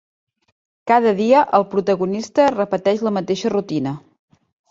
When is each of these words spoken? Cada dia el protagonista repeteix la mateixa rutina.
Cada 0.91 1.11
dia 1.19 1.43
el 1.57 1.65
protagonista 1.75 2.47
repeteix 2.55 3.05
la 3.09 3.13
mateixa 3.21 3.55
rutina. 3.57 3.93